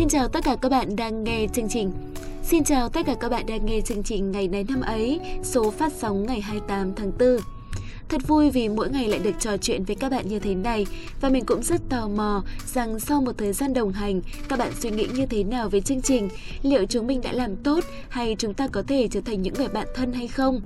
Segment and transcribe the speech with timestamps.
[0.00, 1.92] Xin chào tất cả các bạn đang nghe chương trình.
[2.42, 5.70] Xin chào tất cả các bạn đang nghe chương trình ngày này năm ấy, số
[5.70, 7.59] phát sóng ngày 28 tháng 4.
[8.10, 10.86] Thật vui vì mỗi ngày lại được trò chuyện với các bạn như thế này
[11.20, 14.72] và mình cũng rất tò mò rằng sau một thời gian đồng hành, các bạn
[14.80, 16.28] suy nghĩ như thế nào về chương trình,
[16.62, 19.68] liệu chúng mình đã làm tốt hay chúng ta có thể trở thành những người
[19.68, 20.60] bạn thân hay không?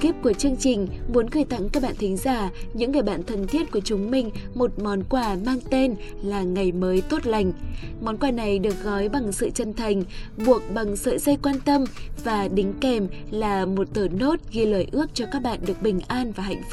[0.00, 3.46] Ekip của chương trình muốn gửi tặng các bạn thính giả, những người bạn thân
[3.46, 7.52] thiết của chúng mình một món quà mang tên là Ngày mới tốt lành.
[8.00, 10.02] Món quà này được gói bằng sự chân thành,
[10.46, 11.84] buộc bằng sợi dây quan tâm
[12.24, 16.00] và đính kèm là một tờ nốt ghi lời ước cho các bạn được bình
[16.08, 16.71] an và hạnh phúc.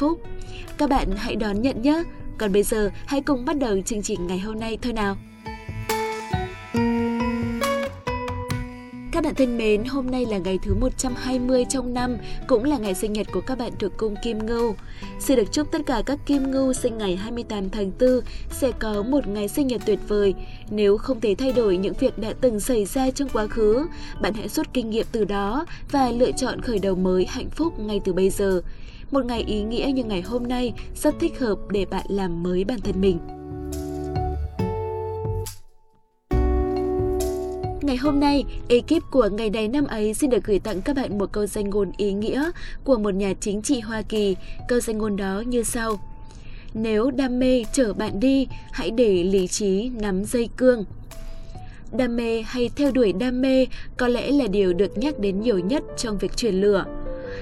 [0.78, 2.02] Các bạn hãy đón nhận nhé!
[2.38, 5.16] Còn bây giờ, hãy cùng bắt đầu chương trình ngày hôm nay thôi nào!
[9.12, 12.94] Các bạn thân mến, hôm nay là ngày thứ 120 trong năm, cũng là ngày
[12.94, 14.74] sinh nhật của các bạn thuộc cung Kim Ngưu.
[15.18, 18.20] Xin được chúc tất cả các Kim Ngưu sinh ngày 28 tháng 4
[18.50, 20.34] sẽ có một ngày sinh nhật tuyệt vời.
[20.70, 23.86] Nếu không thể thay đổi những việc đã từng xảy ra trong quá khứ,
[24.22, 27.78] bạn hãy rút kinh nghiệm từ đó và lựa chọn khởi đầu mới hạnh phúc
[27.78, 28.62] ngay từ bây giờ.
[29.10, 32.64] Một ngày ý nghĩa như ngày hôm nay rất thích hợp để bạn làm mới
[32.64, 33.18] bản thân mình.
[37.82, 41.18] Ngày hôm nay, ekip của ngày này năm ấy xin được gửi tặng các bạn
[41.18, 42.50] một câu danh ngôn ý nghĩa
[42.84, 44.36] của một nhà chính trị Hoa Kỳ.
[44.68, 46.00] Câu danh ngôn đó như sau.
[46.74, 50.84] Nếu đam mê chở bạn đi, hãy để lý trí nắm dây cương.
[51.92, 55.58] Đam mê hay theo đuổi đam mê có lẽ là điều được nhắc đến nhiều
[55.58, 56.84] nhất trong việc truyền lửa.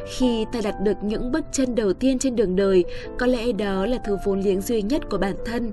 [0.08, 2.84] Khi ta đặt được những bước chân đầu tiên trên đường đời,
[3.18, 5.70] có lẽ đó là thứ vốn liếng duy nhất của bản thân.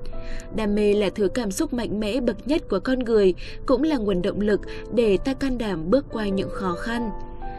[0.55, 3.33] Đam mê là thứ cảm xúc mạnh mẽ bậc nhất của con người,
[3.65, 4.61] cũng là nguồn động lực
[4.93, 7.09] để ta can đảm bước qua những khó khăn.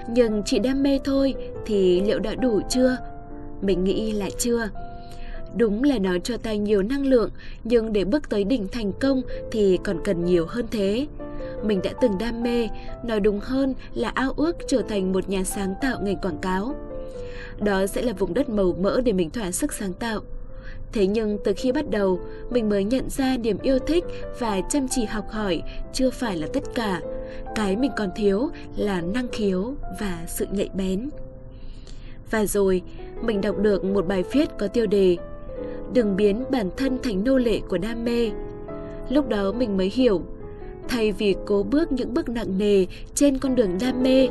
[0.09, 1.35] Nhưng chỉ đam mê thôi
[1.67, 2.97] thì liệu đã đủ chưa?
[3.63, 4.69] Mình nghĩ là chưa.
[5.57, 7.31] Đúng là nó cho ta nhiều năng lượng,
[7.65, 11.07] nhưng để bước tới đỉnh thành công thì còn cần nhiều hơn thế
[11.62, 12.69] mình đã từng đam mê,
[13.05, 16.75] nói đúng hơn là ao ước trở thành một nhà sáng tạo ngành quảng cáo.
[17.59, 20.21] Đó sẽ là vùng đất màu mỡ để mình thỏa sức sáng tạo.
[20.93, 24.05] Thế nhưng từ khi bắt đầu, mình mới nhận ra niềm yêu thích
[24.39, 25.62] và chăm chỉ học hỏi
[25.93, 27.00] chưa phải là tất cả.
[27.55, 31.11] Cái mình còn thiếu là năng khiếu và sự nhạy bén.
[32.31, 32.83] Và rồi,
[33.23, 35.17] mình đọc được một bài viết có tiêu đề
[35.93, 38.31] Đừng biến bản thân thành nô lệ của đam mê.
[39.09, 40.23] Lúc đó mình mới hiểu
[40.89, 44.29] thay vì cố bước những bước nặng nề trên con đường đam mê,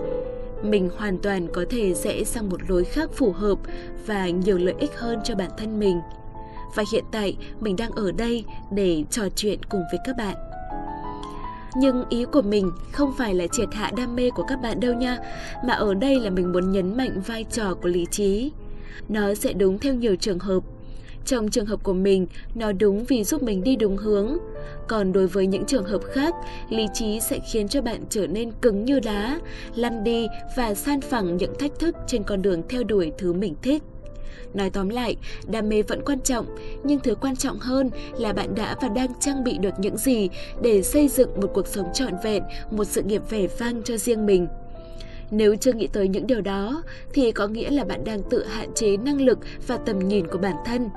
[0.63, 3.59] mình hoàn toàn có thể rẽ sang một lối khác phù hợp
[4.05, 5.99] và nhiều lợi ích hơn cho bản thân mình.
[6.75, 10.35] Và hiện tại, mình đang ở đây để trò chuyện cùng với các bạn.
[11.77, 14.93] Nhưng ý của mình không phải là triệt hạ đam mê của các bạn đâu
[14.93, 15.17] nha,
[15.65, 18.51] mà ở đây là mình muốn nhấn mạnh vai trò của lý trí.
[19.09, 20.63] Nó sẽ đúng theo nhiều trường hợp
[21.25, 24.37] trong trường hợp của mình, nó đúng vì giúp mình đi đúng hướng.
[24.87, 26.35] Còn đối với những trường hợp khác,
[26.69, 29.39] lý trí sẽ khiến cho bạn trở nên cứng như đá,
[29.75, 33.55] lăn đi và san phẳng những thách thức trên con đường theo đuổi thứ mình
[33.61, 33.83] thích.
[34.53, 35.15] Nói tóm lại,
[35.47, 36.45] đam mê vẫn quan trọng,
[36.83, 40.29] nhưng thứ quan trọng hơn là bạn đã và đang trang bị được những gì
[40.61, 44.25] để xây dựng một cuộc sống trọn vẹn, một sự nghiệp vẻ vang cho riêng
[44.25, 44.47] mình.
[45.31, 48.69] Nếu chưa nghĩ tới những điều đó thì có nghĩa là bạn đang tự hạn
[48.75, 50.89] chế năng lực và tầm nhìn của bản thân.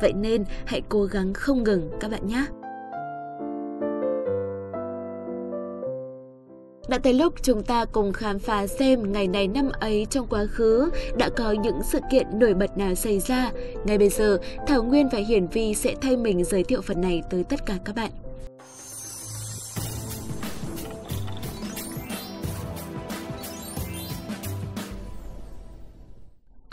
[0.00, 2.46] Vậy nên hãy cố gắng không ngừng các bạn nhé.
[6.88, 10.46] Đã tới lúc chúng ta cùng khám phá xem ngày này năm ấy trong quá
[10.50, 13.52] khứ đã có những sự kiện nổi bật nào xảy ra.
[13.84, 17.22] Ngay bây giờ, Thảo Nguyên và Hiển Vi sẽ thay mình giới thiệu phần này
[17.30, 18.10] tới tất cả các bạn.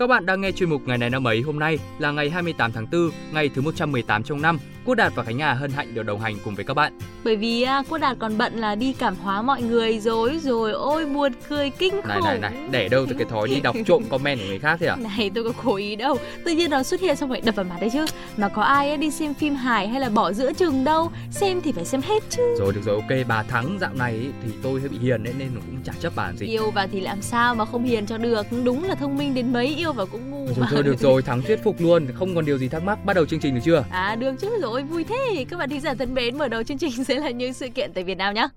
[0.02, 2.72] Các bạn đang nghe chuyên mục Ngày này năm ấy hôm nay là ngày 28
[2.72, 4.60] tháng 4, ngày thứ 118 trong năm.
[4.86, 6.94] Quốc Đạt và Khánh Hà hân hạnh được đồng hành cùng với các bạn.
[7.24, 10.72] Bởi vì à, Quốc Đạt còn bận là đi cảm hóa mọi người rồi rồi
[10.72, 12.08] ôi buồn cười kinh khủng.
[12.08, 14.78] Này này này, để đâu từ cái thói đi đọc trộm comment của người khác
[14.80, 14.96] thế à?
[14.96, 16.18] Này tôi có cố ý đâu.
[16.46, 18.06] Tự nhiên nó xuất hiện xong rồi đập vào mặt đấy chứ.
[18.38, 21.12] Mà có ai ấy đi xem phim hài hay là bỏ giữa chừng đâu.
[21.32, 22.56] Xem thì phải xem hết chứ.
[22.60, 25.50] Rồi được rồi ok, bà thắng dạo này thì tôi hơi bị hiền ấy, nên
[25.56, 26.46] cũng chả chấp bà gì.
[26.48, 28.46] Yêu và thì làm sao mà không hiền cho được.
[28.64, 30.68] Đúng là thông minh đến mấy yêu và cũng ngu Rồi, mà.
[30.72, 33.26] thôi được rồi, thắng thuyết phục luôn, không còn điều gì thắc mắc, bắt đầu
[33.26, 33.84] chương trình được chưa?
[33.92, 35.46] À được chứ rồi ôi vui thế.
[35.50, 37.92] Các bạn thính giả thân mến Mở đầu chương trình sẽ là những sự kiện
[37.94, 38.48] tại Việt Nam nhé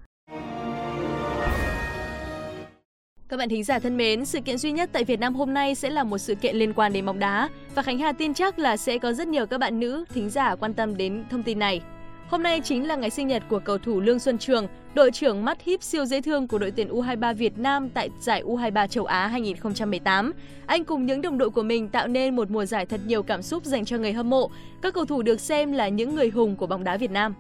[3.29, 5.75] Các bạn thính giả thân mến, sự kiện duy nhất tại Việt Nam hôm nay
[5.75, 7.49] sẽ là một sự kiện liên quan đến bóng đá.
[7.75, 10.57] Và Khánh Hà tin chắc là sẽ có rất nhiều các bạn nữ thính giả
[10.57, 11.81] quan tâm đến thông tin này.
[12.29, 15.45] Hôm nay chính là ngày sinh nhật của cầu thủ Lương Xuân Trường, đội trưởng
[15.45, 19.05] mắt híp siêu dễ thương của đội tuyển U23 Việt Nam tại giải U23 châu
[19.05, 20.33] Á 2018.
[20.67, 23.43] Anh cùng những đồng đội của mình tạo nên một mùa giải thật nhiều cảm
[23.43, 24.51] xúc dành cho người hâm mộ.
[24.83, 27.35] Các cầu thủ được xem là những người hùng của bóng đá Việt Nam.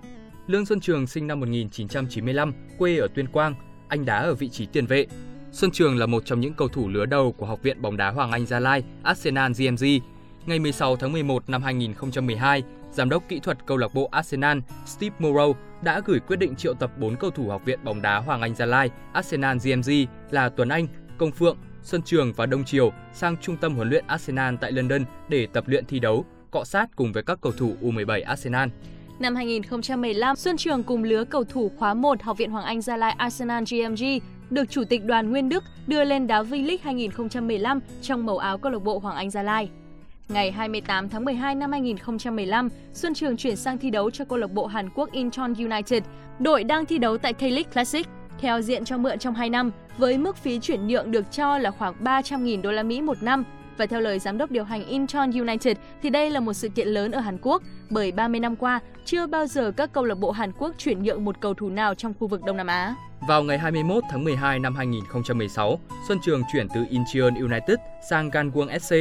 [0.46, 3.54] Lương Xuân Trường sinh năm 1995, quê ở Tuyên Quang,
[3.88, 5.06] anh đá ở vị trí tiền vệ.
[5.52, 8.10] Xuân Trường là một trong những cầu thủ lứa đầu của Học viện bóng đá
[8.10, 9.84] Hoàng Anh Gia Lai, Arsenal GMG.
[10.46, 12.62] Ngày 16 tháng 11 năm 2012,
[12.94, 16.74] giám đốc kỹ thuật câu lạc bộ Arsenal Steve Morrow đã gửi quyết định triệu
[16.74, 19.90] tập 4 cầu thủ Học viện bóng đá Hoàng Anh Gia Lai, Arsenal GMG
[20.30, 20.86] là Tuấn Anh,
[21.18, 25.04] Công Phượng, Xuân Trường và Đông Triều sang trung tâm huấn luyện Arsenal tại London
[25.28, 28.68] để tập luyện thi đấu, cọ sát cùng với các cầu thủ U17 Arsenal.
[29.18, 32.96] Năm 2015, Xuân Trường cùng lứa cầu thủ khóa 1 Học viện Hoàng Anh Gia
[32.96, 34.04] Lai Arsenal GMG
[34.50, 38.72] được Chủ tịch đoàn Nguyên Đức đưa lên đá V-League 2015 trong màu áo câu
[38.72, 39.70] lạc bộ Hoàng Anh Gia Lai.
[40.28, 44.50] Ngày 28 tháng 12 năm 2015, Xuân Trường chuyển sang thi đấu cho câu lạc
[44.50, 46.02] bộ Hàn Quốc Incheon United,
[46.38, 48.06] đội đang thi đấu tại K-League Classic.
[48.38, 51.70] Theo diện cho mượn trong 2 năm, với mức phí chuyển nhượng được cho là
[51.70, 53.44] khoảng 300.000 đô la Mỹ một năm,
[53.76, 56.88] và theo lời giám đốc điều hành Incheon United thì đây là một sự kiện
[56.88, 60.30] lớn ở Hàn Quốc bởi 30 năm qua chưa bao giờ các câu lạc bộ
[60.30, 62.94] Hàn Quốc chuyển nhượng một cầu thủ nào trong khu vực Đông Nam Á.
[63.28, 65.78] Vào ngày 21 tháng 12 năm 2016,
[66.08, 67.78] Xuân Trường chuyển từ Incheon United
[68.10, 68.94] sang Gangwon SC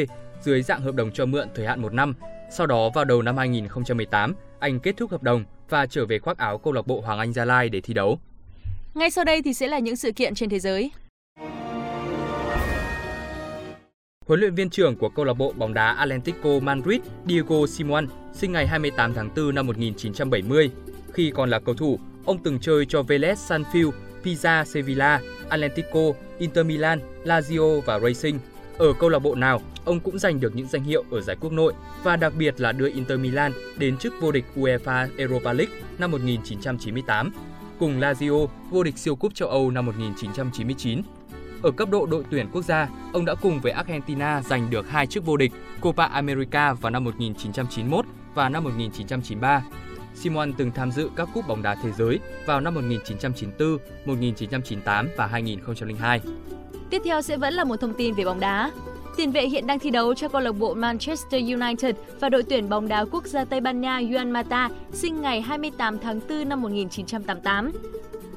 [0.43, 2.13] dưới dạng hợp đồng cho mượn thời hạn một năm.
[2.51, 6.37] Sau đó vào đầu năm 2018, anh kết thúc hợp đồng và trở về khoác
[6.37, 8.19] áo câu lạc bộ Hoàng Anh Gia Lai để thi đấu.
[8.93, 10.91] Ngay sau đây thì sẽ là những sự kiện trên thế giới.
[14.27, 18.51] Huấn luyện viên trưởng của câu lạc bộ bóng đá Atlético Madrid Diego Simeone sinh
[18.51, 20.71] ngày 28 tháng 4 năm 1970.
[21.13, 23.91] Khi còn là cầu thủ, ông từng chơi cho Vélez Sanfield,
[24.23, 25.99] Pisa Sevilla, Atlético,
[26.37, 28.39] Inter Milan, Lazio và Racing.
[28.77, 31.51] Ở câu lạc bộ nào, ông cũng giành được những danh hiệu ở giải quốc
[31.53, 31.73] nội
[32.03, 36.11] và đặc biệt là đưa Inter Milan đến chức vô địch UEFA Europa League năm
[36.11, 37.31] 1998,
[37.79, 41.01] cùng Lazio vô địch siêu cúp châu Âu năm 1999
[41.63, 45.07] ở cấp độ đội tuyển quốc gia, ông đã cùng với Argentina giành được hai
[45.07, 49.63] chức vô địch Copa America vào năm 1991 và năm 1993.
[50.15, 55.27] Simon từng tham dự các cúp bóng đá thế giới vào năm 1994, 1998 và
[55.27, 56.21] 2002.
[56.93, 58.71] Tiếp theo sẽ vẫn là một thông tin về bóng đá.
[59.17, 62.69] Tiền vệ hiện đang thi đấu cho câu lạc bộ Manchester United và đội tuyển
[62.69, 66.61] bóng đá quốc gia Tây Ban Nha Juan Mata, sinh ngày 28 tháng 4 năm
[66.61, 67.71] 1988.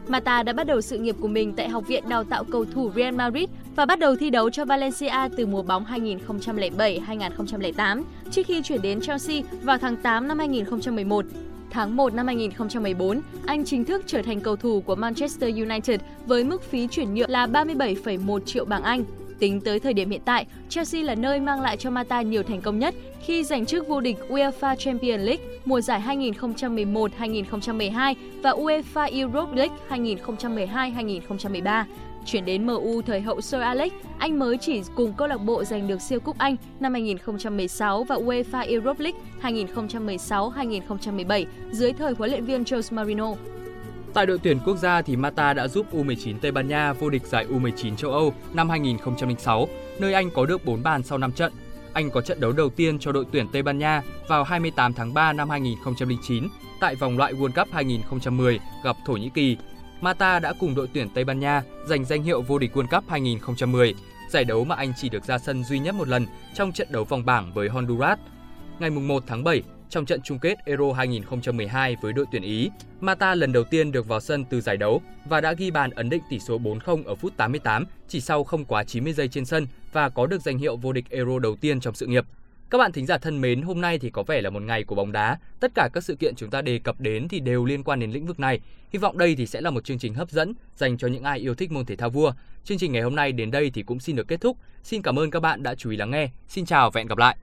[0.08, 2.90] Mata đã bắt đầu sự nghiệp của mình tại Học viện Đào tạo cầu thủ
[2.96, 8.62] Real Madrid và bắt đầu thi đấu cho Valencia từ mùa bóng 2007-2008 trước khi
[8.62, 11.24] chuyển đến Chelsea vào tháng 8 năm 2011.
[11.70, 16.44] Tháng 1 năm 2014, anh chính thức trở thành cầu thủ của Manchester United với
[16.44, 19.04] mức phí chuyển nhượng là 37,1 triệu bảng Anh.
[19.38, 22.60] Tính tới thời điểm hiện tại, Chelsea là nơi mang lại cho Mata nhiều thành
[22.60, 29.20] công nhất khi giành chức vô địch UEFA Champions League mùa giải 2011-2012 và UEFA
[29.20, 31.84] Europe League 2012-2013.
[32.26, 35.88] Chuyển đến MU thời hậu Sir Alex, anh mới chỉ cùng câu lạc bộ giành
[35.88, 42.44] được siêu cúp Anh năm 2016 và UEFA Europa League 2016-2017 dưới thời huấn luyện
[42.44, 43.32] viên Jose Marino.
[44.14, 47.26] Tại đội tuyển quốc gia thì Mata đã giúp U19 Tây Ban Nha vô địch
[47.26, 49.68] giải U19 châu Âu năm 2006,
[49.98, 51.52] nơi anh có được 4 bàn sau 5 trận.
[51.92, 55.14] Anh có trận đấu đầu tiên cho đội tuyển Tây Ban Nha vào 28 tháng
[55.14, 56.48] 3 năm 2009
[56.80, 59.56] tại vòng loại World Cup 2010 gặp Thổ Nhĩ Kỳ.
[60.00, 63.08] Mata đã cùng đội tuyển Tây Ban Nha giành danh hiệu vô địch World Cup
[63.08, 63.94] 2010,
[64.30, 67.04] giải đấu mà anh chỉ được ra sân duy nhất một lần trong trận đấu
[67.04, 68.18] vòng bảng với Honduras.
[68.78, 72.70] Ngày 1 tháng 7, trong trận chung kết Euro 2012 với đội tuyển Ý.
[73.00, 76.10] Mata lần đầu tiên được vào sân từ giải đấu và đã ghi bàn ấn
[76.10, 79.66] định tỷ số 4-0 ở phút 88 chỉ sau không quá 90 giây trên sân
[79.92, 82.24] và có được danh hiệu vô địch Euro đầu tiên trong sự nghiệp.
[82.70, 84.94] Các bạn thính giả thân mến, hôm nay thì có vẻ là một ngày của
[84.94, 85.38] bóng đá.
[85.60, 88.10] Tất cả các sự kiện chúng ta đề cập đến thì đều liên quan đến
[88.10, 88.60] lĩnh vực này.
[88.92, 91.38] Hy vọng đây thì sẽ là một chương trình hấp dẫn dành cho những ai
[91.38, 92.32] yêu thích môn thể thao vua.
[92.64, 94.56] Chương trình ngày hôm nay đến đây thì cũng xin được kết thúc.
[94.82, 96.28] Xin cảm ơn các bạn đã chú ý lắng nghe.
[96.48, 97.36] Xin chào và hẹn gặp lại.